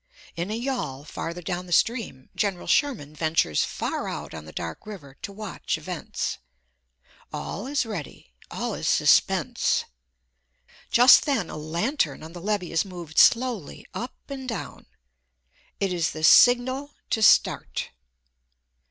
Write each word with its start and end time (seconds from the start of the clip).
In 0.35 0.49
a 0.49 0.55
yawl, 0.55 1.03
farther 1.05 1.43
down 1.43 1.67
the 1.67 1.71
stream, 1.71 2.31
General 2.35 2.65
Sherman 2.65 3.13
ventures 3.15 3.63
far 3.63 4.07
out 4.07 4.33
on 4.33 4.45
the 4.45 4.51
dark 4.51 4.87
river 4.87 5.15
to 5.21 5.31
watch 5.31 5.77
events. 5.77 6.39
All 7.31 7.67
is 7.67 7.85
ready, 7.85 8.33
all 8.49 8.73
is 8.73 8.87
suspense. 8.87 9.85
Just 10.89 11.25
then 11.27 11.51
a 11.51 11.55
lantern 11.55 12.23
on 12.23 12.33
the 12.33 12.41
levee 12.41 12.71
is 12.71 12.83
moved 12.83 13.19
slowly 13.19 13.85
up 13.93 14.15
and 14.27 14.49
down. 14.49 14.87
It 15.79 15.93
is 15.93 16.09
the 16.13 16.23
signal 16.23 16.95
to 17.11 17.21
start. 17.21 17.91